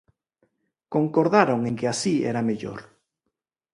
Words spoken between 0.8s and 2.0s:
Concordaron en que